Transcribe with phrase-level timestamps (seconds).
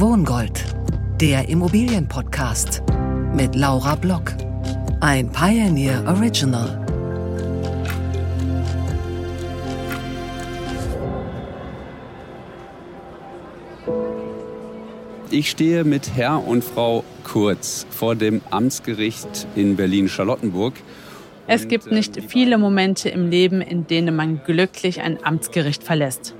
[0.00, 0.64] Wohngold,
[1.20, 2.82] der Immobilienpodcast
[3.34, 4.32] mit Laura Block.
[5.00, 6.86] Ein Pioneer Original.
[15.30, 20.74] Ich stehe mit Herr und Frau Kurz vor dem Amtsgericht in Berlin-Charlottenburg.
[21.46, 26.34] Es gibt nicht viele Momente im Leben, in denen man glücklich ein Amtsgericht verlässt.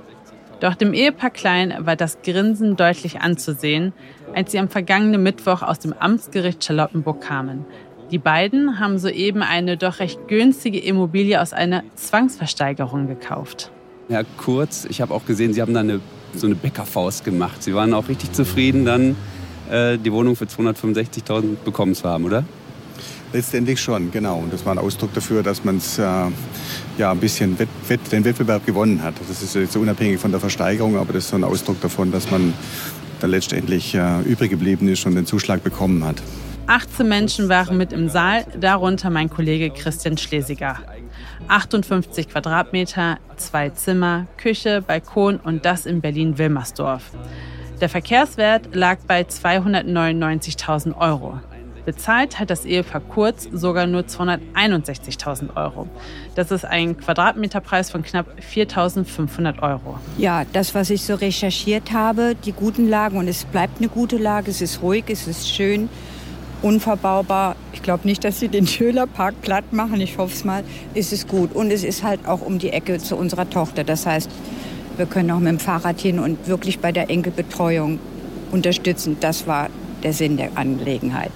[0.61, 3.93] Doch dem Ehepaar Klein war das Grinsen deutlich anzusehen,
[4.35, 7.65] als sie am vergangenen Mittwoch aus dem Amtsgericht Charlottenburg kamen.
[8.11, 13.71] Die beiden haben soeben eine doch recht günstige Immobilie aus einer Zwangsversteigerung gekauft.
[14.09, 15.99] Herr Kurz, ich habe auch gesehen, Sie haben da eine,
[16.35, 17.63] so eine Bäckerfaust gemacht.
[17.63, 19.15] Sie waren auch richtig zufrieden, dann
[19.71, 22.43] äh, die Wohnung für 265.000 bekommen zu haben, oder?
[23.33, 24.39] Letztendlich schon, genau.
[24.39, 26.01] Und das war ein Ausdruck dafür, dass man äh,
[26.97, 29.15] ja, ein bisschen Wett, Wett, den Wettbewerb gewonnen hat.
[29.27, 32.29] Das ist jetzt unabhängig von der Versteigerung, aber das ist so ein Ausdruck davon, dass
[32.29, 32.53] man
[33.21, 36.21] dann letztendlich äh, übrig geblieben ist und den Zuschlag bekommen hat.
[36.67, 40.77] 18 Menschen waren mit im Saal, darunter mein Kollege Christian Schlesiger.
[41.47, 47.11] 58 Quadratmeter, zwei Zimmer, Küche, Balkon und das in Berlin-Wilmersdorf.
[47.81, 51.39] Der Verkehrswert lag bei 299.000 Euro.
[51.85, 55.87] Bezahlt hat das Ehepaar Kurz sogar nur 261.000 Euro.
[56.35, 59.97] Das ist ein Quadratmeterpreis von knapp 4.500 Euro.
[60.17, 64.17] Ja, das, was ich so recherchiert habe, die guten Lagen, und es bleibt eine gute
[64.17, 65.89] Lage, es ist ruhig, es ist schön,
[66.61, 67.55] unverbaubar.
[67.73, 71.27] Ich glaube nicht, dass sie den Schölerpark platt machen, ich hoffe es mal, ist es
[71.27, 71.53] gut.
[71.53, 73.83] Und es ist halt auch um die Ecke zu unserer Tochter.
[73.83, 74.29] Das heißt,
[74.97, 77.99] wir können auch mit dem Fahrrad hin und wirklich bei der Enkelbetreuung
[78.51, 79.17] unterstützen.
[79.19, 79.69] Das war
[80.03, 81.31] der Sinn der Angelegenheit.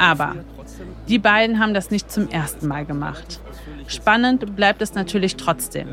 [0.00, 0.34] Aber
[1.08, 3.38] die beiden haben das nicht zum ersten Mal gemacht.
[3.86, 5.88] Spannend bleibt es natürlich trotzdem.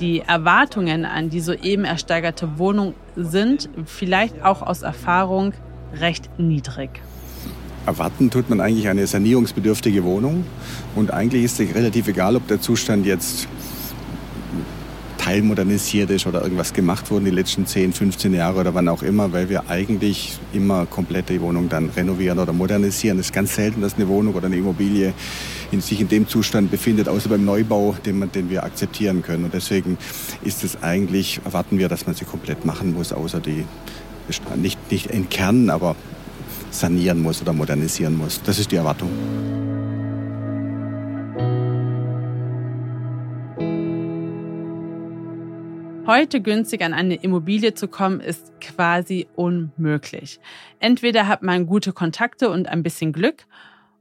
[0.00, 5.52] Die Erwartungen an die soeben ersteigerte Wohnung sind, vielleicht auch aus Erfahrung,
[6.00, 7.02] recht niedrig.
[7.84, 10.46] Erwarten tut man eigentlich eine sanierungsbedürftige Wohnung.
[10.96, 13.48] Und eigentlich ist es relativ egal, ob der Zustand jetzt
[15.22, 19.32] teilmodernisiert ist oder irgendwas gemacht wurde die letzten 10, 15 Jahre oder wann auch immer,
[19.32, 23.20] weil wir eigentlich immer komplett die Wohnung dann renovieren oder modernisieren.
[23.20, 25.14] Es ist ganz selten, dass eine Wohnung oder eine Immobilie
[25.70, 29.44] in sich in dem Zustand befindet, außer beim Neubau, den, man, den wir akzeptieren können.
[29.44, 29.96] Und deswegen
[30.42, 33.64] ist es eigentlich, erwarten wir, dass man sie komplett machen muss, außer die
[34.56, 35.94] nicht, nicht entkernen, aber
[36.72, 38.40] sanieren muss oder modernisieren muss.
[38.44, 39.10] Das ist die Erwartung.
[46.12, 50.40] Heute günstig an eine Immobilie zu kommen, ist quasi unmöglich.
[50.78, 53.46] Entweder hat man gute Kontakte und ein bisschen Glück,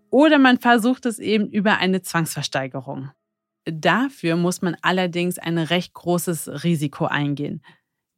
[0.09, 3.11] oder man versucht es eben über eine Zwangsversteigerung.
[3.63, 7.63] Dafür muss man allerdings ein recht großes Risiko eingehen.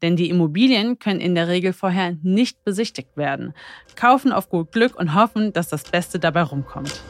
[0.02, 3.54] Denn die Immobilien können in der Regel vorher nicht besichtigt werden.
[3.96, 7.04] Kaufen auf gut Glück und hoffen, dass das Beste dabei rumkommt.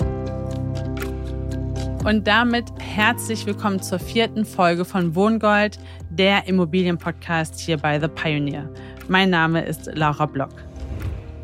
[2.06, 8.70] Und damit herzlich willkommen zur vierten Folge von Wohngold, der Immobilienpodcast hier bei The Pioneer.
[9.08, 10.52] Mein Name ist Laura Block.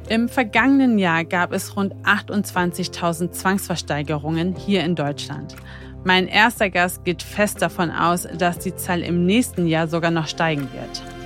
[0.09, 5.55] Im vergangenen Jahr gab es rund 28.000 Zwangsversteigerungen hier in Deutschland.
[6.03, 10.27] Mein erster Gast geht fest davon aus, dass die Zahl im nächsten Jahr sogar noch
[10.27, 11.18] steigen wird.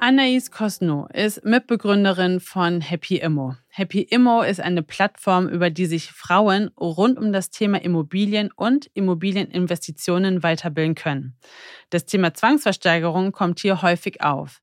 [0.00, 3.56] Anaïs Cosno ist Mitbegründerin von Happy Immo.
[3.66, 8.88] Happy Immo ist eine Plattform, über die sich Frauen rund um das Thema Immobilien und
[8.94, 11.36] Immobilieninvestitionen weiterbilden können.
[11.90, 14.62] Das Thema Zwangsversteigerung kommt hier häufig auf.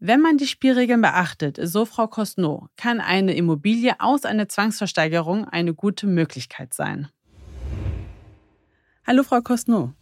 [0.00, 5.74] Wenn man die Spielregeln beachtet, so Frau Cosno, kann eine Immobilie aus einer Zwangsversteigerung eine
[5.74, 7.08] gute Möglichkeit sein.
[9.06, 9.94] Hallo Frau Cosno.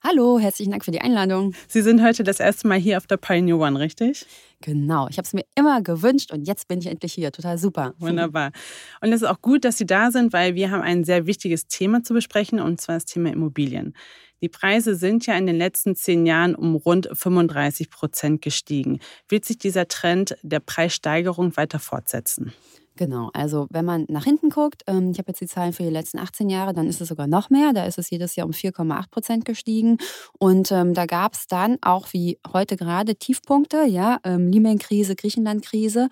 [0.00, 1.54] Hallo, herzlichen Dank für die Einladung.
[1.66, 4.26] Sie sind heute das erste Mal hier auf der Pioneer One, richtig?
[4.60, 7.32] Genau, ich habe es mir immer gewünscht und jetzt bin ich endlich hier.
[7.32, 7.94] Total super.
[7.98, 8.52] Wunderbar.
[9.00, 11.66] Und es ist auch gut, dass Sie da sind, weil wir haben ein sehr wichtiges
[11.66, 13.92] Thema zu besprechen und zwar das Thema Immobilien.
[14.40, 19.00] Die Preise sind ja in den letzten zehn Jahren um rund 35 Prozent gestiegen.
[19.28, 22.52] Wird sich dieser Trend der Preissteigerung weiter fortsetzen?
[22.98, 25.88] Genau, also wenn man nach hinten guckt, ähm, ich habe jetzt die Zahlen für die
[25.88, 27.72] letzten 18 Jahre, dann ist es sogar noch mehr.
[27.72, 29.98] Da ist es jedes Jahr um 4,8 Prozent gestiegen.
[30.40, 36.08] Und ähm, da gab es dann auch wie heute gerade Tiefpunkte, ja, ähm, Lehman-Krise, Griechenland-Krise.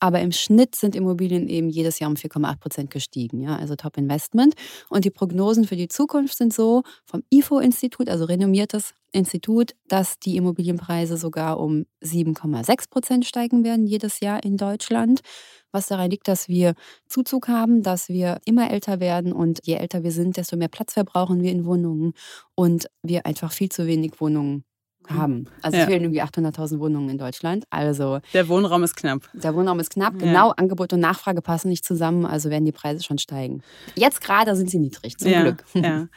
[0.00, 3.40] Aber im Schnitt sind Immobilien eben jedes Jahr um 4,8 Prozent gestiegen.
[3.40, 3.56] Ja?
[3.56, 4.54] Also Top Investment.
[4.88, 10.36] Und die Prognosen für die Zukunft sind so vom IFO-Institut, also renommiertes Institut, dass die
[10.36, 15.20] Immobilienpreise sogar um 7,6 Prozent steigen werden jedes Jahr in Deutschland.
[15.72, 16.74] Was daran liegt, dass wir
[17.08, 20.94] Zuzug haben, dass wir immer älter werden und je älter wir sind, desto mehr Platz
[20.94, 22.12] verbrauchen wir in Wohnungen
[22.54, 24.64] und wir einfach viel zu wenig Wohnungen
[25.10, 25.46] haben.
[25.62, 25.84] Also Ja.
[25.84, 27.64] es fehlen irgendwie 800.000 Wohnungen in Deutschland.
[27.70, 29.28] Also Der Wohnraum ist knapp.
[29.32, 30.18] der Wohnraum ist knapp, Ja.
[30.26, 30.50] genau.
[30.50, 33.62] Angebot und Nachfrage passen nicht zusammen, also werden die Preise schon steigen.
[33.94, 35.64] Jetzt gerade sind sie niedrig, zum ja, Glück.
[35.74, 36.08] Ja.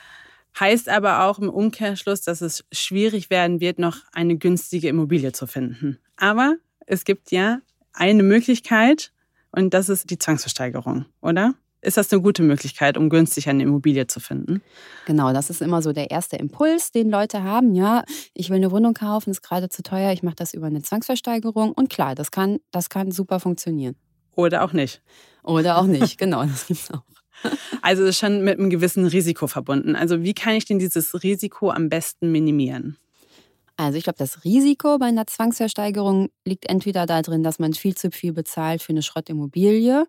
[0.59, 5.47] Heißt aber auch im Umkehrschluss, dass es schwierig werden wird, noch eine günstige Immobilie zu
[5.47, 5.97] finden.
[6.17, 6.55] Aber
[6.85, 7.59] es gibt ja
[7.93, 9.11] eine Möglichkeit
[9.51, 11.53] und das ist die Zwangsversteigerung, oder?
[11.81, 14.61] Ist das eine gute Möglichkeit, um günstig eine Immobilie zu finden?
[15.07, 17.73] Genau, das ist immer so der erste Impuls, den Leute haben.
[17.73, 18.03] Ja,
[18.35, 21.71] ich will eine Wohnung kaufen, ist gerade zu teuer, ich mache das über eine Zwangsversteigerung.
[21.71, 23.95] Und klar, das kann, das kann super funktionieren.
[24.35, 25.01] Oder auch nicht.
[25.43, 27.01] Oder auch nicht, genau, das gibt's auch.
[27.81, 29.95] Also es ist schon mit einem gewissen Risiko verbunden.
[29.95, 32.97] Also wie kann ich denn dieses Risiko am besten minimieren?
[33.77, 38.11] Also ich glaube, das Risiko bei einer Zwangsversteigerung liegt entweder darin, dass man viel zu
[38.11, 40.05] viel bezahlt für eine Schrottimmobilie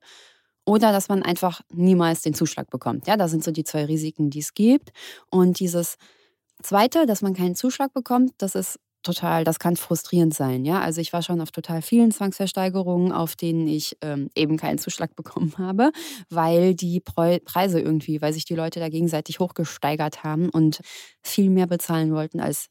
[0.64, 3.06] oder dass man einfach niemals den Zuschlag bekommt.
[3.06, 4.90] Ja, das sind so die zwei Risiken, die es gibt.
[5.30, 5.96] Und dieses
[6.62, 10.64] Zweite, dass man keinen Zuschlag bekommt, das ist total, das kann frustrierend sein.
[10.64, 14.78] Ja, also ich war schon auf total vielen Zwangsversteigerungen, auf denen ich ähm, eben keinen
[14.78, 15.90] Zuschlag bekommen habe,
[16.30, 20.80] weil die Preise irgendwie, weil sich die Leute da gegenseitig hochgesteigert haben und
[21.22, 22.68] viel mehr bezahlen wollten, als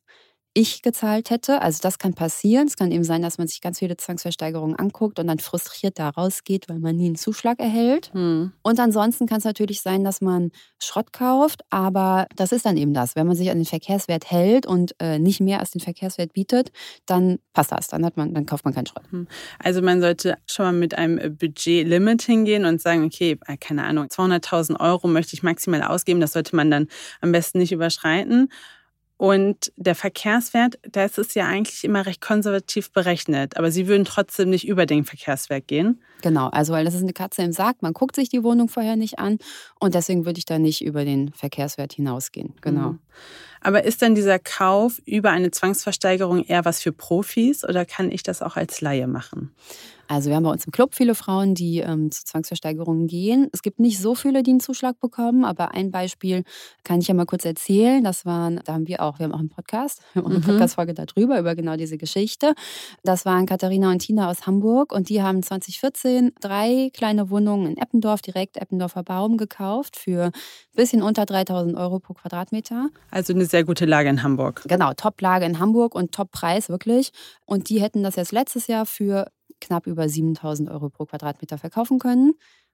[0.54, 1.62] ich gezahlt hätte.
[1.62, 2.68] Also das kann passieren.
[2.68, 6.10] Es kann eben sein, dass man sich ganz viele Zwangsversteigerungen anguckt und dann frustriert da
[6.10, 8.12] rausgeht, weil man nie einen Zuschlag erhält.
[8.14, 8.52] Hm.
[8.62, 12.94] Und ansonsten kann es natürlich sein, dass man Schrott kauft, aber das ist dann eben
[12.94, 13.16] das.
[13.16, 16.72] Wenn man sich an den Verkehrswert hält und äh, nicht mehr als den Verkehrswert bietet,
[17.06, 17.88] dann passt das.
[17.88, 19.04] Dann, hat man, dann kauft man keinen Schrott.
[19.60, 24.08] Also man sollte schon mal mit einem Budgetlimit hingehen und sagen, okay, äh, keine Ahnung,
[24.08, 26.20] 200.000 Euro möchte ich maximal ausgeben.
[26.20, 26.88] Das sollte man dann
[27.22, 28.50] am besten nicht überschreiten.
[29.22, 33.56] Und der Verkehrswert, da ist es ja eigentlich immer recht konservativ berechnet.
[33.56, 36.02] Aber Sie würden trotzdem nicht über den Verkehrswert gehen.
[36.24, 37.84] Genau, also weil das ist eine Katze im Sarg.
[37.84, 39.38] Man guckt sich die Wohnung vorher nicht an
[39.80, 42.56] und deswegen würde ich da nicht über den Verkehrswert hinausgehen.
[42.62, 42.94] Genau.
[42.94, 43.00] Mhm.
[43.62, 48.24] Aber ist dann dieser Kauf über eine Zwangsversteigerung eher was für Profis oder kann ich
[48.24, 49.54] das auch als Laie machen?
[50.12, 53.48] Also wir haben bei uns im Club viele Frauen, die ähm, zu Zwangsversteigerungen gehen.
[53.54, 56.44] Es gibt nicht so viele, die einen Zuschlag bekommen, aber ein Beispiel
[56.84, 58.04] kann ich ja mal kurz erzählen.
[58.04, 60.40] Das waren, da haben wir auch, wir haben auch einen Podcast, wir haben auch eine
[60.40, 60.46] Mhm.
[60.48, 62.56] Podcast-Folge darüber, über genau diese Geschichte.
[63.04, 67.78] Das waren Katharina und Tina aus Hamburg und die haben 2014 drei kleine Wohnungen in
[67.78, 70.32] Eppendorf, direkt Eppendorfer Baum, gekauft für ein
[70.76, 72.90] bisschen unter 3000 Euro pro Quadratmeter.
[73.12, 74.64] Also eine sehr gute Lage in Hamburg.
[74.68, 77.12] Genau, Top-Lage in Hamburg und Top-Preis wirklich.
[77.46, 79.28] Und die hätten das jetzt letztes Jahr für
[79.62, 82.34] knapp über 7000 Euro pro Quadratmeter verkaufen können.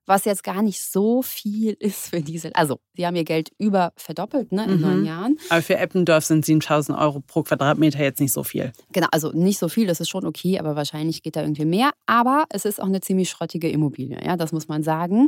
[0.09, 2.55] Was jetzt gar nicht so viel ist für diese.
[2.55, 4.81] Also, sie haben ihr Geld über verdoppelt ne, in Mhm.
[4.81, 5.37] neun Jahren.
[5.49, 8.71] Aber für Eppendorf sind 7000 Euro pro Quadratmeter jetzt nicht so viel.
[8.93, 11.91] Genau, also nicht so viel, das ist schon okay, aber wahrscheinlich geht da irgendwie mehr.
[12.05, 15.27] Aber es ist auch eine ziemlich schrottige Immobilie, ja, das muss man sagen.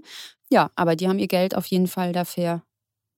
[0.50, 2.64] Ja, aber die haben ihr Geld auf jeden Fall dafür,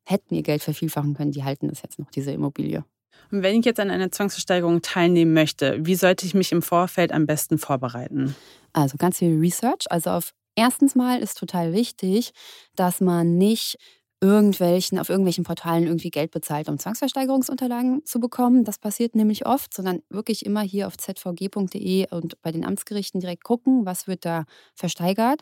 [0.03, 1.31] hätten ihr Geld vervielfachen können.
[1.31, 2.83] Die halten es jetzt noch, diese Immobilie.
[3.31, 7.25] Wenn ich jetzt an einer Zwangsversteigerung teilnehmen möchte, wie sollte ich mich im Vorfeld am
[7.25, 8.35] besten vorbereiten?
[8.73, 9.85] Also ganz viel Research.
[9.89, 12.33] Also auf erstens mal ist total wichtig,
[12.75, 13.77] dass man nicht
[14.21, 18.63] irgendwelchen, auf irgendwelchen Portalen irgendwie Geld bezahlt, um Zwangsversteigerungsunterlagen zu bekommen.
[18.63, 23.43] Das passiert nämlich oft, sondern wirklich immer hier auf zvg.de und bei den Amtsgerichten direkt
[23.43, 24.45] gucken, was wird da
[24.75, 25.41] versteigert.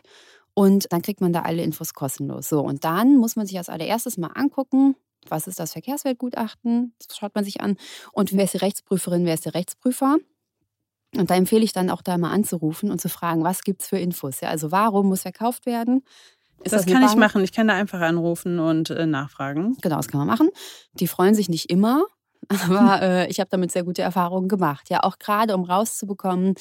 [0.54, 2.48] Und dann kriegt man da alle Infos kostenlos.
[2.48, 4.96] So, und dann muss man sich als allererstes mal angucken,
[5.28, 6.94] was ist das Verkehrswertgutachten?
[7.06, 7.76] Das schaut man sich an.
[8.12, 10.16] Und wer ist die Rechtsprüferin, wer ist der Rechtsprüfer?
[11.16, 13.88] Und da empfehle ich dann auch da mal anzurufen und zu fragen, was gibt es
[13.88, 14.40] für Infos?
[14.40, 16.04] Ja, also warum muss verkauft werden?
[16.62, 17.42] Ist das eine kann ich machen.
[17.42, 19.76] Ich kann da einfach anrufen und äh, nachfragen.
[19.80, 20.50] Genau, das kann man machen.
[20.94, 22.04] Die freuen sich nicht immer,
[22.48, 24.90] aber äh, ich habe damit sehr gute Erfahrungen gemacht.
[24.90, 26.54] Ja, auch gerade um rauszubekommen,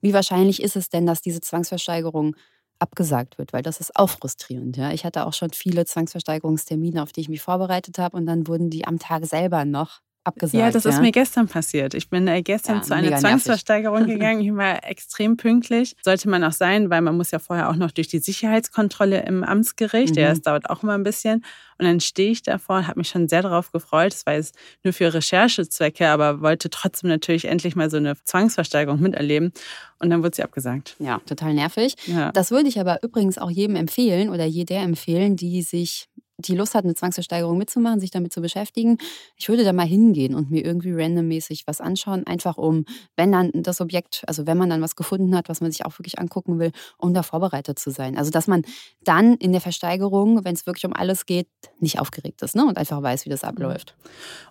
[0.00, 2.36] wie wahrscheinlich ist es denn, dass diese Zwangsversteigerung
[2.78, 4.76] abgesagt wird, weil das ist auch frustrierend.
[4.76, 4.92] Ja.
[4.92, 8.70] Ich hatte auch schon viele Zwangsversteigerungstermine, auf die ich mich vorbereitet habe und dann wurden
[8.70, 10.58] die am Tag selber noch abgesagt.
[10.60, 11.94] Ja, das ist mir gestern passiert.
[11.94, 13.28] Ich bin äh, gestern Ja, zu einer mega nervig.
[13.30, 14.40] Zwangsversteigerung gegangen.
[14.40, 15.94] Ich war extrem pünktlich.
[16.02, 19.44] Sollte man auch sein, weil man muss ja vorher auch noch durch die Sicherheitskontrolle im
[19.44, 20.16] Amtsgericht.
[20.16, 20.30] Ja, Mhm.
[20.30, 21.44] das dauert auch immer ein bisschen.
[21.78, 24.12] Und dann stehe ich davor und habe mich schon sehr darauf gefreut.
[24.12, 29.00] Das war jetzt nur für Recherchezwecke, aber wollte trotzdem natürlich endlich mal so eine Zwangsversteigerung
[29.00, 29.52] miterleben.
[29.98, 30.96] Und dann wurde sie abgesagt.
[30.98, 31.94] Ja, total nervig.
[32.06, 32.32] Ja.
[32.32, 36.74] Das würde ich aber übrigens auch jedem empfehlen oder jeder empfehlen, die sich die Lust
[36.74, 38.98] hat, eine Zwangsversteigerung mitzumachen, sich damit zu beschäftigen,
[39.36, 42.84] ich würde da mal hingehen und mir irgendwie randommäßig was anschauen, einfach um,
[43.16, 45.98] wenn dann das Objekt, also wenn man dann was gefunden hat, was man sich auch
[45.98, 48.18] wirklich angucken will, um da vorbereitet zu sein.
[48.18, 48.62] Also dass man
[49.04, 51.48] dann in der Versteigerung, wenn es wirklich um alles geht,
[51.80, 52.66] nicht aufgeregt ist ne?
[52.66, 53.48] und einfach weiß, wie das mhm.
[53.48, 53.96] abläuft.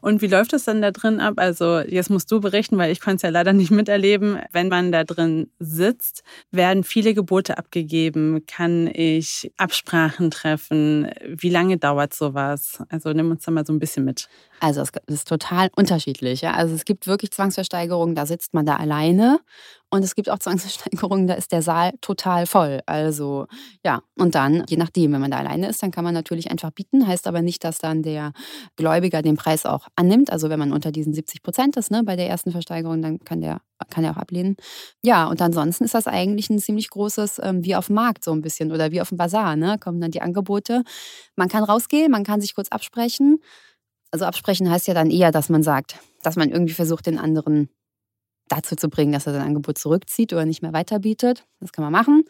[0.01, 1.35] Und wie läuft es dann da drin ab?
[1.37, 4.39] Also jetzt musst du berichten, weil ich konnte es ja leider nicht miterleben.
[4.51, 8.45] Wenn man da drin sitzt, werden viele Gebote abgegeben.
[8.47, 11.09] Kann ich Absprachen treffen?
[11.27, 12.81] Wie lange dauert sowas?
[12.89, 14.27] Also nimm uns da mal so ein bisschen mit.
[14.59, 16.41] Also es ist total unterschiedlich.
[16.41, 16.53] Ja?
[16.53, 19.39] Also es gibt wirklich Zwangsversteigerungen, da sitzt man da alleine.
[19.91, 22.81] Und es gibt auch Zwangsversteigerungen, da ist der Saal total voll.
[22.85, 23.47] Also
[23.83, 26.71] ja, und dann, je nachdem, wenn man da alleine ist, dann kann man natürlich einfach
[26.71, 27.07] bieten.
[27.07, 28.31] Heißt aber nicht, dass dann der
[28.75, 30.31] Gläubiger den Preis auch annimmt.
[30.31, 33.41] Also wenn man unter diesen 70 Prozent ist, ne, bei der ersten Versteigerung, dann kann
[33.41, 34.55] der, kann der auch ablehnen.
[35.03, 38.31] Ja, und ansonsten ist das eigentlich ein ziemlich großes, ähm, wie auf dem Markt so
[38.31, 39.77] ein bisschen oder wie auf dem Bazar, ne?
[39.79, 40.83] Kommen dann die Angebote.
[41.35, 43.39] Man kann rausgehen, man kann sich kurz absprechen.
[44.11, 47.69] Also absprechen heißt ja dann eher, dass man sagt, dass man irgendwie versucht, den anderen
[48.47, 51.45] dazu zu bringen, dass er sein Angebot zurückzieht oder nicht mehr weiterbietet.
[51.59, 52.23] Das kann man machen.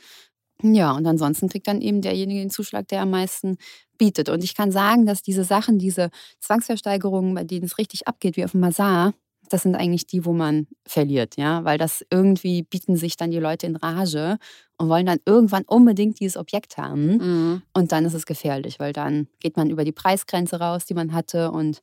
[0.61, 3.57] Ja, und ansonsten kriegt dann eben derjenige den Zuschlag, der am meisten
[3.97, 4.29] bietet.
[4.29, 8.45] Und ich kann sagen, dass diese Sachen, diese Zwangsversteigerungen, bei denen es richtig abgeht, wie
[8.45, 9.13] auf dem Masar,
[9.49, 13.39] das sind eigentlich die, wo man verliert, ja, weil das irgendwie bieten sich dann die
[13.39, 14.37] Leute in Rage
[14.77, 17.17] und wollen dann irgendwann unbedingt dieses Objekt haben.
[17.17, 17.61] Mhm.
[17.73, 21.13] Und dann ist es gefährlich, weil dann geht man über die Preisgrenze raus, die man
[21.13, 21.51] hatte.
[21.51, 21.81] Und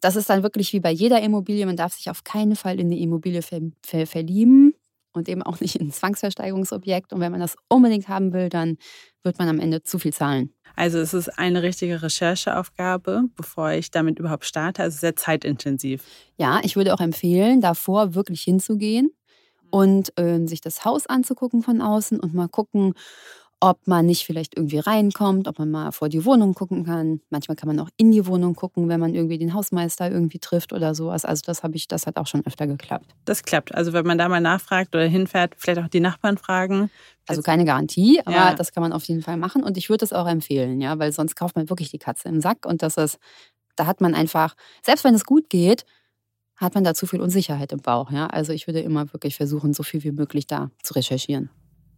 [0.00, 1.66] das ist dann wirklich wie bei jeder Immobilie.
[1.66, 4.74] Man darf sich auf keinen Fall in die Immobilie ver ver verlieben
[5.14, 7.12] und eben auch nicht in ein Zwangsversteigerungsobjekt.
[7.12, 8.76] Und wenn man das unbedingt haben will, dann
[9.22, 10.52] wird man am Ende zu viel zahlen.
[10.76, 14.82] Also es ist eine richtige Rechercheaufgabe, bevor ich damit überhaupt starte.
[14.82, 16.04] Also sehr zeitintensiv.
[16.36, 19.10] Ja, ich würde auch empfehlen, davor wirklich hinzugehen
[19.70, 22.94] und äh, sich das Haus anzugucken von außen und mal gucken,
[23.60, 27.20] ob man nicht vielleicht irgendwie reinkommt, ob man mal vor die Wohnung gucken kann.
[27.30, 30.72] Manchmal kann man auch in die Wohnung gucken, wenn man irgendwie den Hausmeister irgendwie trifft
[30.72, 31.24] oder sowas.
[31.24, 33.14] Also das habe ich, das hat auch schon öfter geklappt.
[33.24, 33.74] Das klappt.
[33.74, 36.90] Also wenn man da mal nachfragt oder hinfährt, vielleicht auch die Nachbarn fragen.
[37.26, 38.54] Also keine Garantie, aber ja.
[38.54, 39.62] das kann man auf jeden Fall machen.
[39.62, 42.42] Und ich würde es auch empfehlen, ja, weil sonst kauft man wirklich die Katze im
[42.42, 43.18] Sack und das ist,
[43.76, 45.86] da hat man einfach, selbst wenn es gut geht,
[46.56, 48.10] hat man da zu viel Unsicherheit im Bauch.
[48.10, 48.26] Ja?
[48.26, 51.50] Also ich würde immer wirklich versuchen, so viel wie möglich da zu recherchieren.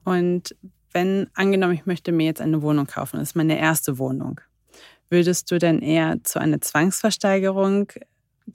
[0.05, 0.55] Und
[0.97, 4.41] wenn, angenommen, ich möchte mir jetzt eine Wohnung kaufen, das ist meine erste Wohnung,
[5.11, 7.93] würdest du denn eher zu einer Zwangsversteigerung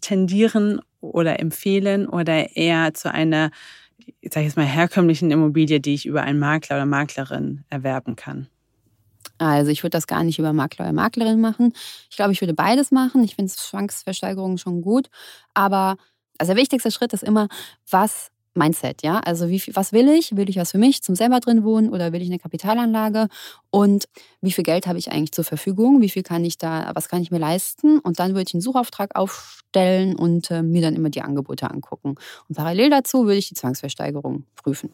[0.01, 3.51] tendieren oder empfehlen oder eher zu einer,
[3.99, 8.47] ich jetzt mal, herkömmlichen Immobilie, die ich über einen Makler oder Maklerin erwerben kann?
[9.37, 11.73] Also ich würde das gar nicht über Makler oder Maklerin machen.
[12.09, 13.23] Ich glaube, ich würde beides machen.
[13.23, 15.09] Ich finde Zwangsversteigerungen schon gut.
[15.53, 15.97] Aber
[16.39, 17.49] also der wichtigste Schritt ist immer,
[17.87, 19.19] was Mindset, ja.
[19.19, 20.35] Also wie viel, was will ich?
[20.35, 23.27] Will ich was für mich zum selber drin wohnen oder will ich eine Kapitalanlage?
[23.69, 24.05] Und
[24.41, 26.01] wie viel Geld habe ich eigentlich zur Verfügung?
[26.01, 27.99] Wie viel kann ich da, was kann ich mir leisten?
[27.99, 32.15] Und dann würde ich einen Suchauftrag aufstellen und äh, mir dann immer die Angebote angucken.
[32.49, 34.89] Und parallel dazu würde ich die Zwangsversteigerung prüfen.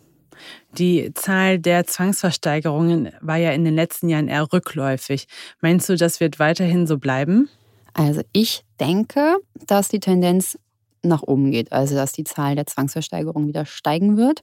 [0.78, 5.28] Die Zahl der Zwangsversteigerungen war ja in den letzten Jahren eher rückläufig.
[5.62, 7.50] Meinst du, das wird weiterhin so bleiben?
[7.94, 10.60] Also ich denke, dass die Tendenz
[11.08, 14.42] nach oben geht, also dass die Zahl der Zwangsversteigerungen wieder steigen wird.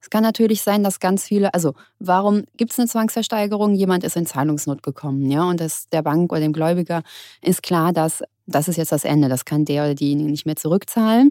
[0.00, 3.74] Es kann natürlich sein, dass ganz viele, also warum gibt es eine Zwangsversteigerung?
[3.74, 7.02] Jemand ist in Zahlungsnot gekommen, ja, und das, der Bank oder dem Gläubiger
[7.42, 10.56] ist klar, dass das ist jetzt das Ende, das kann der oder diejenige nicht mehr
[10.56, 11.30] zurückzahlen.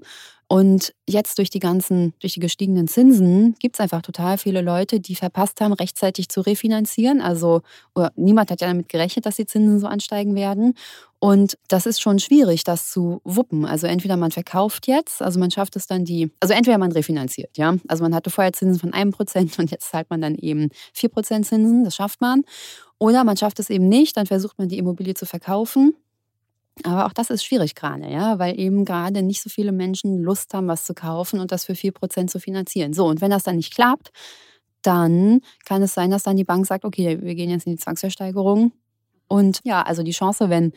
[0.53, 4.99] Und jetzt durch die ganzen, durch die gestiegenen Zinsen gibt es einfach total viele Leute,
[4.99, 7.21] die verpasst haben, rechtzeitig zu refinanzieren.
[7.21, 7.61] Also
[8.15, 10.75] niemand hat ja damit gerechnet, dass die Zinsen so ansteigen werden.
[11.17, 13.65] Und das ist schon schwierig, das zu wuppen.
[13.65, 17.57] Also entweder man verkauft jetzt, also man schafft es dann die, also entweder man refinanziert,
[17.57, 17.75] ja.
[17.87, 21.09] Also man hatte vorher Zinsen von einem Prozent und jetzt zahlt man dann eben vier
[21.09, 22.43] Prozent Zinsen, das schafft man.
[22.99, 25.95] Oder man schafft es eben nicht, dann versucht man die Immobilie zu verkaufen
[26.83, 30.53] aber auch das ist schwierig gerade, ja, weil eben gerade nicht so viele Menschen Lust
[30.53, 32.93] haben, was zu kaufen und das für 4% zu finanzieren.
[32.93, 34.11] So, und wenn das dann nicht klappt,
[34.81, 37.79] dann kann es sein, dass dann die Bank sagt, okay, wir gehen jetzt in die
[37.79, 38.73] Zwangsversteigerung.
[39.27, 40.73] Und ja, also die Chance, wenn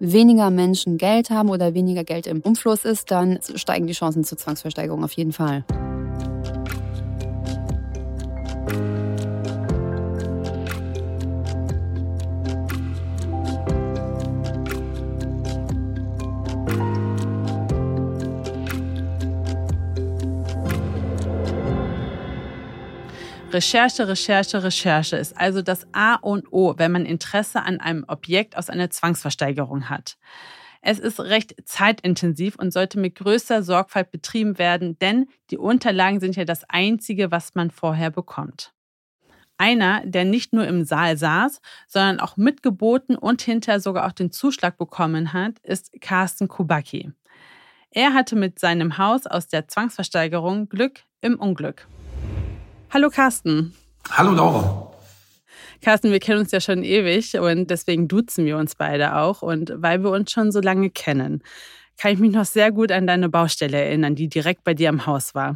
[0.00, 4.38] weniger Menschen Geld haben oder weniger Geld im Umfluss ist, dann steigen die Chancen zur
[4.38, 5.64] Zwangsversteigerung auf jeden Fall.
[23.52, 28.56] Recherche, Recherche, Recherche ist also das A und O, wenn man Interesse an einem Objekt
[28.56, 30.18] aus einer Zwangsversteigerung hat.
[30.82, 36.36] Es ist recht zeitintensiv und sollte mit größter Sorgfalt betrieben werden, denn die Unterlagen sind
[36.36, 38.72] ja das Einzige, was man vorher bekommt.
[39.58, 44.30] Einer, der nicht nur im Saal saß, sondern auch mitgeboten und hinterher sogar auch den
[44.30, 47.12] Zuschlag bekommen hat, ist Carsten Kubacki.
[47.90, 51.88] Er hatte mit seinem Haus aus der Zwangsversteigerung Glück im Unglück.
[52.92, 53.72] Hallo Carsten.
[54.10, 54.90] Hallo Laura.
[55.80, 59.42] Carsten, wir kennen uns ja schon ewig und deswegen duzen wir uns beide auch.
[59.42, 61.40] Und weil wir uns schon so lange kennen,
[61.96, 65.06] kann ich mich noch sehr gut an deine Baustelle erinnern, die direkt bei dir am
[65.06, 65.54] Haus war.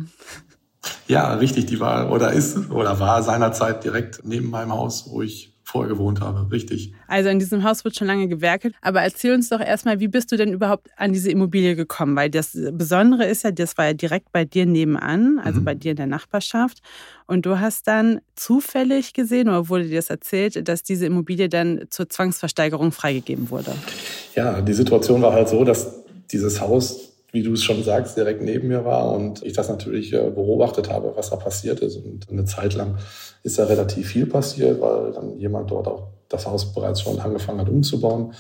[1.09, 5.54] Ja, richtig, die war oder ist oder war seinerzeit direkt neben meinem Haus, wo ich
[5.65, 6.93] vorher gewohnt habe, richtig.
[7.09, 8.75] Also in diesem Haus wird schon lange gewerkelt.
[8.83, 12.15] Aber erzähl uns doch erstmal, wie bist du denn überhaupt an diese Immobilie gekommen?
[12.17, 15.65] Weil das Besondere ist ja, das war ja direkt bei dir nebenan, also mhm.
[15.65, 16.81] bei dir in der Nachbarschaft.
[17.27, 21.87] Und du hast dann zufällig gesehen oder wurde dir das erzählt, dass diese Immobilie dann
[21.89, 23.75] zur Zwangsversteigerung freigegeben wurde?
[24.35, 28.43] Ja, die Situation war halt so, dass dieses Haus wie du es schon sagst, direkt
[28.43, 31.97] neben mir war und ich das natürlich äh, beobachtet habe, was da passiert ist.
[31.97, 32.99] Und eine Zeit lang
[33.43, 37.61] ist da relativ viel passiert, weil dann jemand dort auch das Haus bereits schon angefangen
[37.61, 38.35] hat umzubauen.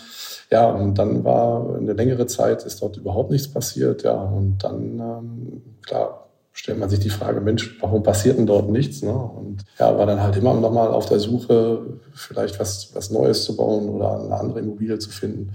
[0.48, 4.04] Ja, und dann war eine längere Zeit, ist dort überhaupt nichts passiert.
[4.04, 8.70] Ja, und dann, ähm, klar, stellt man sich die Frage, Mensch, warum passiert denn dort
[8.70, 9.02] nichts?
[9.02, 9.12] Ne?
[9.12, 13.42] Und ja, war dann halt immer noch mal auf der Suche, vielleicht was, was Neues
[13.42, 15.52] zu bauen oder eine andere Immobilie zu finden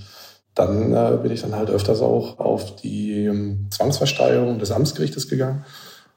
[0.59, 5.63] dann äh, bin ich dann halt öfters auch auf die ähm, Zwangsversteigerung des Amtsgerichtes gegangen.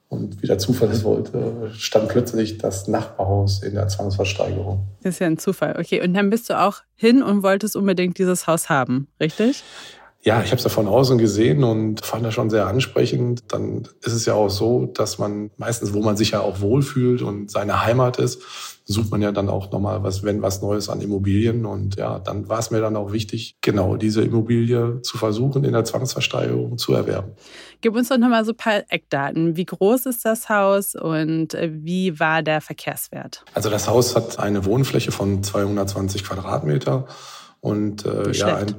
[0.09, 4.85] Und wie der Zufall es wollte, stand plötzlich das Nachbarhaus in der Zwangsversteigerung.
[5.03, 5.77] Das ist ja ein Zufall.
[5.79, 9.63] Okay, und dann bist du auch hin und wolltest unbedingt dieses Haus haben, richtig?
[10.25, 13.45] Ja, ich habe es ja von außen gesehen und fand das schon sehr ansprechend.
[13.49, 17.23] Dann ist es ja auch so, dass man meistens, wo man sich ja auch wohlfühlt
[17.23, 18.43] und seine Heimat ist,
[18.85, 21.67] sucht man ja dann auch nochmal was, wenn was Neues an Immobilien.
[21.67, 25.73] Und ja, dann war es mir dann auch wichtig, genau diese Immobilie zu versuchen, in
[25.73, 27.33] der Zwangsversteigerung zu erwerben.
[27.81, 29.57] Gib uns doch nochmal so ein paar Eckdaten.
[29.57, 33.45] Wie groß ist das Haus und äh, wie war der Verkehrswert?
[33.55, 37.07] Also das Haus hat eine Wohnfläche von 220 Quadratmeter
[37.63, 38.75] und äh, ja, ein,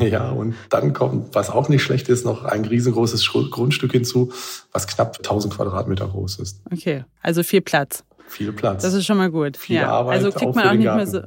[0.00, 4.30] ja, und dann kommt, was auch nicht schlecht ist, noch ein riesengroßes Grundstück hinzu,
[4.70, 6.60] was knapp 1000 Quadratmeter groß ist.
[6.70, 8.04] Okay, also viel Platz.
[8.32, 8.82] Viel Platz.
[8.82, 9.56] Das ist schon mal gut.
[9.56, 9.90] Viel ja.
[9.90, 10.16] Arbeit.
[10.16, 10.96] Also kriegt man auch nicht Garten.
[10.96, 11.20] mehr so.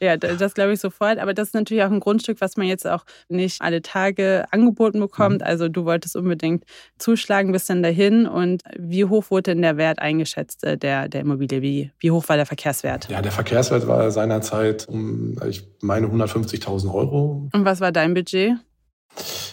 [0.00, 1.18] Ja, das glaube ich sofort.
[1.18, 4.98] Aber das ist natürlich auch ein Grundstück, was man jetzt auch nicht alle Tage angeboten
[4.98, 5.42] bekommt.
[5.42, 5.46] Mhm.
[5.46, 6.64] Also du wolltest unbedingt
[6.98, 8.26] zuschlagen, bist dann dahin.
[8.26, 11.62] Und wie hoch wurde denn der Wert eingeschätzt äh, der, der Immobilie?
[11.62, 13.08] Wie, wie hoch war der Verkehrswert?
[13.10, 17.48] Ja, der Verkehrswert war seinerzeit um, ich meine, 150.000 Euro.
[17.52, 18.54] Und was war dein Budget?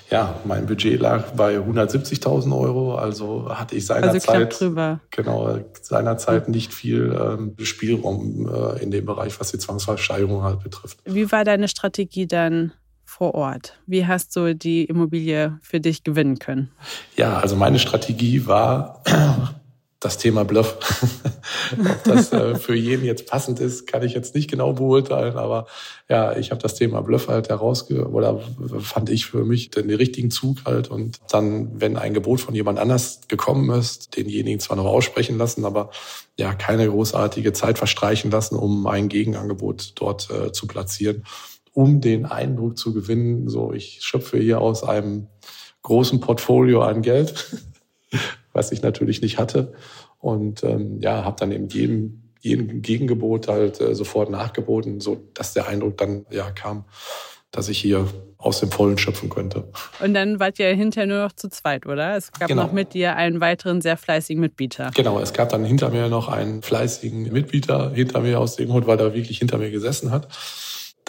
[0.10, 6.74] Ja, mein Budget lag bei 170.000 Euro, also hatte ich seinerzeit also genau seinerzeit nicht
[6.74, 11.00] viel ähm, Spielraum äh, in dem Bereich, was die Zwangsversteigerung halt betrifft.
[11.06, 12.74] Wie war deine Strategie dann
[13.06, 13.80] vor Ort?
[13.86, 16.72] Wie hast du die Immobilie für dich gewinnen können?
[17.16, 19.04] Ja, also meine Strategie war
[20.00, 20.78] das Thema Bluff.
[21.80, 25.68] Ob das äh, für jeden jetzt passend ist, kann ich jetzt nicht genau beurteilen, aber
[26.08, 28.40] ja, ich habe das Thema Bluff halt herausge oder
[28.80, 32.80] fand ich für mich den richtigen Zug halt und dann, wenn ein Gebot von jemand
[32.80, 35.90] anders gekommen ist, denjenigen zwar noch aussprechen lassen, aber
[36.38, 41.26] ja, keine großartige Zeit verstreichen lassen, um ein Gegenangebot dort äh, zu platzieren,
[41.74, 45.28] um den Eindruck zu gewinnen, so ich schöpfe hier aus einem
[45.82, 47.34] großen Portfolio an Geld
[48.54, 49.74] was ich natürlich nicht hatte.
[50.20, 55.54] Und ähm, ja, habe dann eben jedem, jedem Gegengebot halt äh, sofort nachgeboten, so dass
[55.54, 56.86] der Eindruck dann ja kam,
[57.52, 58.08] dass ich hier
[58.38, 59.68] aus dem Vollen schöpfen könnte.
[60.00, 62.16] Und dann wart ihr hinterher nur noch zu zweit, oder?
[62.16, 62.64] Es gab genau.
[62.64, 64.92] noch mit dir einen weiteren sehr fleißigen Mitbieter.
[64.96, 68.88] Genau, es gab dann hinter mir noch einen fleißigen Mitbieter hinter mir aus dem Grund,
[68.88, 70.28] weil er wirklich hinter mir gesessen hat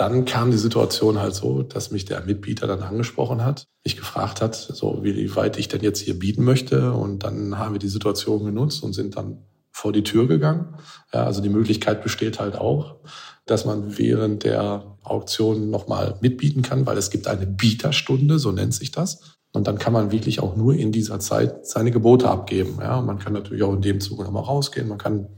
[0.00, 4.40] dann kam die Situation halt so, dass mich der Mitbieter dann angesprochen hat, mich gefragt
[4.40, 6.92] hat, so wie weit ich denn jetzt hier bieten möchte.
[6.92, 10.74] Und dann haben wir die Situation genutzt und sind dann vor die Tür gegangen.
[11.12, 12.96] Ja, also die Möglichkeit besteht halt auch,
[13.44, 18.72] dass man während der Auktion nochmal mitbieten kann, weil es gibt eine Bieterstunde, so nennt
[18.72, 19.36] sich das.
[19.52, 22.78] Und dann kann man wirklich auch nur in dieser Zeit seine Gebote abgeben.
[22.80, 24.88] Ja, man kann natürlich auch in dem Zuge nochmal rausgehen.
[24.88, 25.28] Man kann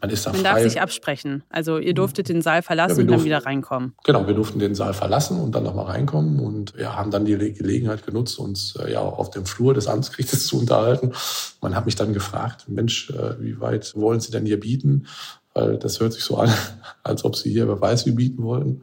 [0.00, 0.50] man ist da Man frei.
[0.50, 1.42] darf sich absprechen.
[1.48, 3.94] Also ihr durftet den Saal verlassen ja, und dann wieder reinkommen.
[4.04, 7.36] Genau, wir durften den Saal verlassen und dann nochmal reinkommen und ja, haben dann die
[7.36, 11.12] Gelegenheit genutzt, uns äh, ja auf dem Flur des Amtsgerichtes zu unterhalten.
[11.60, 15.06] Man hat mich dann gefragt, Mensch, äh, wie weit wollen Sie denn hier bieten?
[15.54, 16.52] Weil das hört sich so an,
[17.02, 18.82] als ob Sie hier wer weiß wie bieten wollten.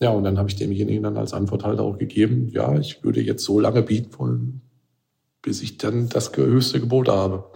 [0.00, 3.20] Ja, und dann habe ich demjenigen dann als Antwort halt auch gegeben, ja, ich würde
[3.20, 4.60] jetzt so lange bieten wollen,
[5.42, 7.50] bis ich dann das höchste Gebot habe.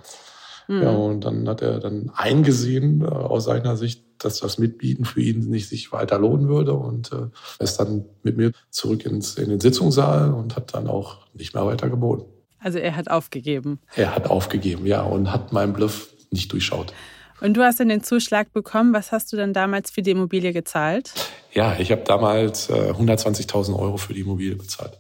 [0.69, 0.83] Mhm.
[0.83, 5.21] Ja, und dann hat er dann eingesehen äh, aus seiner Sicht, dass das Mitbieten für
[5.21, 9.49] ihn nicht sich weiter lohnen würde und äh, ist dann mit mir zurück ins, in
[9.49, 12.25] den Sitzungssaal und hat dann auch nicht mehr weiter geboten.
[12.59, 13.81] Also er hat aufgegeben.
[13.97, 16.93] Er hat aufgegeben, ja, und hat meinen Bluff nicht durchschaut.
[17.41, 18.95] Und du hast dann den Zuschlag bekommen.
[18.95, 21.13] Was hast du dann damals für die Immobilie gezahlt?
[21.53, 24.99] Ja, ich habe damals äh, 120.000 Euro für die Immobilie bezahlt.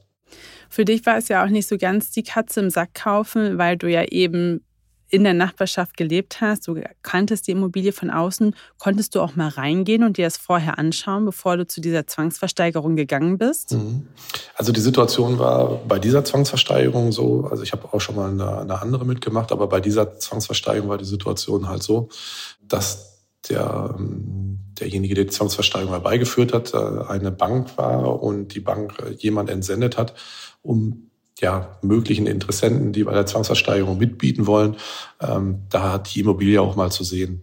[0.69, 3.77] Für dich war es ja auch nicht so ganz die Katze im Sack kaufen, weil
[3.77, 4.65] du ja eben
[5.13, 9.49] in der Nachbarschaft gelebt hast, du kanntest die Immobilie von außen, konntest du auch mal
[9.49, 13.73] reingehen und dir das vorher anschauen, bevor du zu dieser Zwangsversteigerung gegangen bist?
[13.73, 14.09] Mhm.
[14.57, 18.61] Also die Situation war bei dieser Zwangsversteigerung so, also ich habe auch schon mal eine,
[18.61, 22.09] eine andere mitgemacht, aber bei dieser Zwangsversteigerung war die Situation halt so,
[22.67, 23.19] dass
[23.51, 28.95] der, ähm, derjenige, der die Zwangsversteigerung herbeigeführt hat, äh, eine Bank war und die Bank
[29.05, 30.15] äh, jemand entsendet hat,
[30.63, 34.77] um ja, möglichen Interessenten, die bei der Zwangsversteigerung mitbieten wollen,
[35.21, 37.43] ähm, da die Immobilie auch mal zu sehen.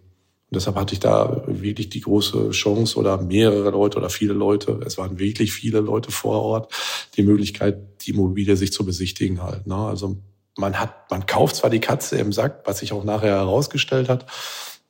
[0.49, 4.79] Und deshalb hatte ich da wirklich die große Chance oder mehrere Leute oder viele Leute,
[4.85, 6.73] es waren wirklich viele Leute vor Ort,
[7.17, 9.67] die Möglichkeit, die Immobilie sich zu besichtigen halt.
[9.67, 9.75] Ne?
[9.75, 10.17] Also
[10.57, 14.25] man hat, man kauft zwar die Katze im Sack, was sich auch nachher herausgestellt hat,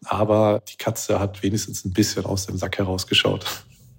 [0.05, 3.45] aber die Katze hat wenigstens ein bisschen aus dem Sack herausgeschaut.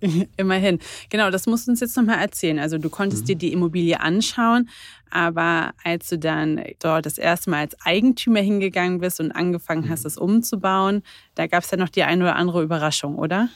[0.37, 0.79] Immerhin.
[1.09, 2.59] Genau, das musst du uns jetzt nochmal erzählen.
[2.59, 3.27] Also du konntest mhm.
[3.27, 4.69] dir die Immobilie anschauen,
[5.11, 10.05] aber als du dann dort das erste Mal als Eigentümer hingegangen bist und angefangen hast,
[10.05, 11.03] es umzubauen,
[11.35, 13.49] da gab es ja noch die eine oder andere Überraschung, oder?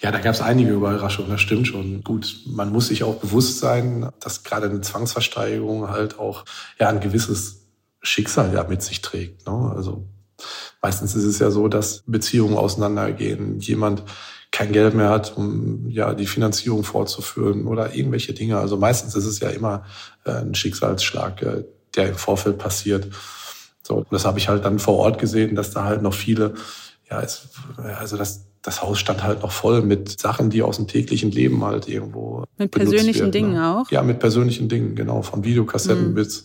[0.00, 2.02] Ja, da gab es einige Überraschungen, das stimmt schon.
[2.02, 6.44] Gut, man muss sich auch bewusst sein, dass gerade eine Zwangsversteigerung halt auch
[6.78, 7.66] ja ein gewisses
[8.02, 9.46] Schicksal ja mit sich trägt.
[9.46, 9.72] Ne?
[9.74, 10.06] Also
[10.86, 13.58] meistens ist es ja so, dass Beziehungen auseinandergehen.
[13.58, 14.04] Jemand
[14.52, 18.58] kein Geld mehr hat, um ja die Finanzierung fortzuführen oder irgendwelche Dinge.
[18.58, 19.84] Also meistens ist es ja immer
[20.24, 21.64] äh, ein Schicksalsschlag, äh,
[21.96, 23.08] der im Vorfeld passiert.
[23.82, 26.54] So, das habe ich halt dann vor Ort gesehen, dass da halt noch viele,
[27.10, 27.48] ja, es,
[27.98, 31.64] also das, das Haus stand halt noch voll mit Sachen, die aus dem täglichen Leben
[31.64, 32.44] halt irgendwo.
[32.58, 33.76] Mit persönlichen werden, Dingen ne?
[33.76, 33.90] auch?
[33.90, 35.22] Ja, mit persönlichen Dingen, genau.
[35.22, 36.14] Von Videokassetten mhm.
[36.14, 36.44] bis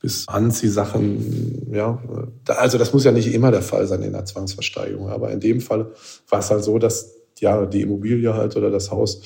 [0.00, 2.02] bis Anziehsachen, ja.
[2.46, 5.10] Also das muss ja nicht immer der Fall sein in der Zwangsversteigerung.
[5.10, 5.92] Aber in dem Fall
[6.28, 9.22] war es halt so, dass ja, die Immobilie halt oder das Haus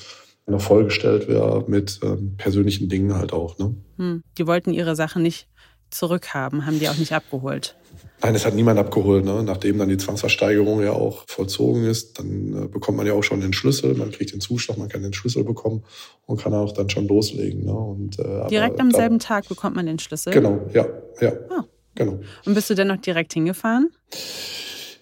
[0.47, 3.57] noch vollgestellt wäre mit ähm, persönlichen Dingen halt auch.
[3.57, 3.75] Ne?
[3.97, 4.23] Hm.
[4.37, 5.47] Die wollten ihre Sachen nicht
[5.89, 7.75] zurückhaben, haben die auch nicht abgeholt.
[8.21, 9.25] Nein, es hat niemand abgeholt.
[9.25, 9.43] Ne?
[9.43, 13.41] Nachdem dann die Zwangsversteigerung ja auch vollzogen ist, dann äh, bekommt man ja auch schon
[13.41, 15.83] den Schlüssel, man kriegt den Zuschlag, man kann den Schlüssel bekommen
[16.25, 17.65] und kann auch dann schon loslegen.
[17.65, 17.73] Ne?
[17.73, 20.33] Und, äh, direkt am da, selben Tag bekommt man den Schlüssel?
[20.33, 20.87] Genau, ja.
[21.19, 21.33] ja.
[21.49, 21.65] Ah.
[21.95, 22.19] Genau.
[22.45, 23.89] Und bist du denn noch direkt hingefahren?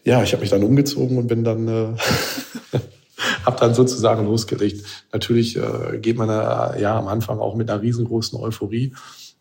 [0.03, 1.97] Ja, ich habe mich dann umgezogen und bin dann äh,
[3.45, 4.85] habe dann sozusagen losgelegt.
[5.11, 8.93] Natürlich äh, geht man äh, ja am Anfang auch mit einer riesengroßen Euphorie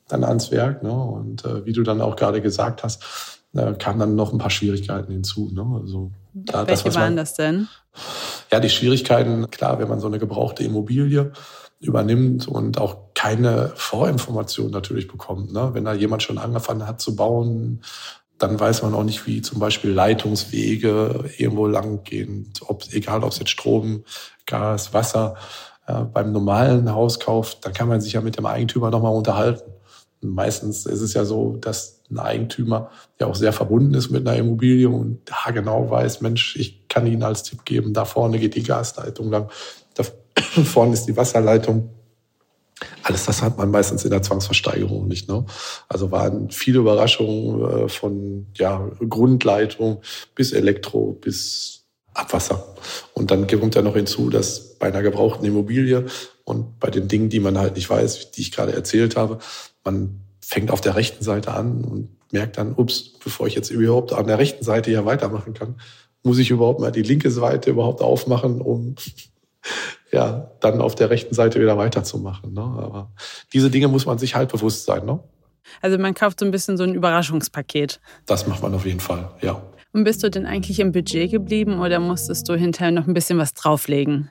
[0.09, 0.83] dann ans Werk.
[0.83, 0.93] Ne?
[0.93, 3.03] Und äh, wie du dann auch gerade gesagt hast,
[3.55, 5.51] äh, kamen dann noch ein paar Schwierigkeiten hinzu.
[5.53, 5.67] Ne?
[5.81, 7.69] Also, da, Welche das, waren man, das denn?
[8.51, 11.33] Ja, die Schwierigkeiten, klar, wenn man so eine gebrauchte Immobilie
[11.81, 15.53] übernimmt und auch keine Vorinformation natürlich bekommt.
[15.53, 15.71] Ne?
[15.73, 17.83] Wenn da jemand schon angefangen hat zu bauen,
[18.39, 23.33] dann weiß man auch nicht, wie zum Beispiel Leitungswege irgendwo lang gehen, ob, egal ob
[23.33, 24.05] es jetzt Strom,
[24.47, 25.37] Gas, Wasser.
[25.87, 29.73] Äh, beim normalen Hauskauf, da kann man sich ja mit dem Eigentümer nochmal unterhalten.
[30.23, 34.39] Meistens ist es ja so, dass ein Eigentümer ja auch sehr verbunden ist mit einer
[34.39, 38.55] Immobilie und da genau weiß, Mensch, ich kann Ihnen als Tipp geben, da vorne geht
[38.55, 39.51] die Gasleitung lang,
[39.95, 40.05] da
[40.65, 41.91] vorne ist die Wasserleitung
[43.03, 45.29] alles das hat man meistens in der Zwangsversteigerung nicht.
[45.29, 45.45] Ne?
[45.89, 50.03] Also waren viele Überraschungen äh, von ja, Grundleitung
[50.35, 52.75] bis Elektro bis Abwasser.
[53.15, 56.07] Und dann kommt ja noch hinzu, dass bei einer gebrauchten Immobilie
[56.45, 59.39] und bei den Dingen, die man halt nicht weiß, die ich gerade erzählt habe,
[59.85, 64.13] man fängt auf der rechten Seite an und merkt dann, ups, bevor ich jetzt überhaupt
[64.13, 65.77] an der rechten Seite hier weitermachen kann,
[66.23, 68.95] muss ich überhaupt mal die linke Seite überhaupt aufmachen, um
[70.13, 72.53] ja, dann auf der rechten Seite wieder weiterzumachen.
[72.53, 72.61] Ne?
[72.61, 73.13] Aber
[73.53, 75.05] diese Dinge muss man sich halt bewusst sein.
[75.05, 75.21] Ne?
[75.81, 78.01] Also man kauft so ein bisschen so ein Überraschungspaket.
[78.27, 79.63] Das macht man auf jeden Fall, ja.
[79.93, 83.39] Und bist du denn eigentlich im Budget geblieben oder musstest du hinterher noch ein bisschen
[83.39, 84.31] was drauflegen?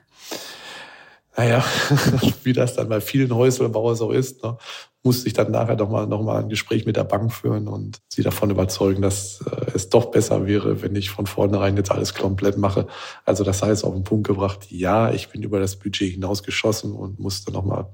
[1.36, 1.64] Naja,
[2.42, 4.58] wie das dann bei vielen Häuselbauern so ist, ne,
[5.02, 8.22] musste ich dann nachher nochmal noch mal ein Gespräch mit der Bank führen und sie
[8.22, 12.56] davon überzeugen, dass äh, es doch besser wäre, wenn ich von vornherein jetzt alles komplett
[12.56, 12.86] mache.
[13.24, 17.18] Also das heißt auf den Punkt gebracht, ja, ich bin über das Budget hinausgeschossen und
[17.18, 17.86] musste nochmal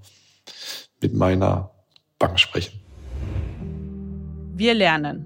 [1.01, 1.71] mit meiner
[2.19, 2.81] Bank sprechen.
[4.55, 5.25] Wir lernen.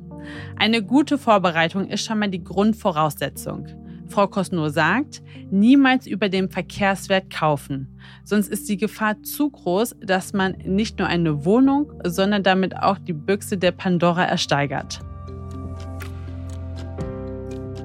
[0.56, 3.66] Eine gute Vorbereitung ist schon mal die Grundvoraussetzung.
[4.12, 7.98] Frau Kosno sagt, niemals über den Verkehrswert kaufen.
[8.22, 12.98] Sonst ist die Gefahr zu groß, dass man nicht nur eine Wohnung, sondern damit auch
[12.98, 15.00] die Büchse der Pandora ersteigert.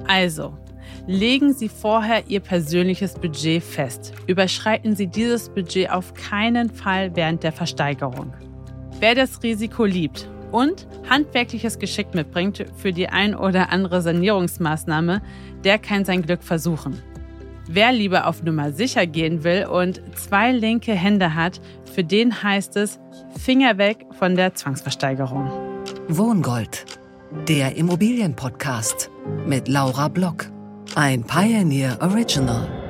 [0.08, 0.58] Also,
[1.08, 4.13] legen Sie vorher Ihr persönliches Budget fest.
[4.28, 8.34] Überschreiten Sie dieses Budget auf keinen Fall während der Versteigerung.
[9.00, 15.21] Wer das Risiko liebt und handwerkliches Geschick mitbringt für die ein oder andere Sanierungsmaßnahme,
[15.63, 17.01] der kann sein Glück versuchen.
[17.69, 21.60] Wer lieber auf Nummer sicher gehen will und zwei linke Hände hat,
[21.93, 22.97] für den heißt es
[23.38, 25.51] Finger weg von der Zwangsversteigerung.
[26.07, 26.86] Wohngold,
[27.47, 29.10] der Immobilienpodcast
[29.45, 30.45] mit Laura Block.
[30.95, 32.87] Ein Pioneer Original.